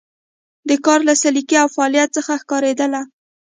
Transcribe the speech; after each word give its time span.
د 0.69 0.71
کار 0.85 0.99
له 1.07 1.13
سلیقې 1.21 1.55
او 1.63 1.67
فعالیت 1.75 2.09
څخه 2.17 2.31
ښکارېدله. 2.41 3.01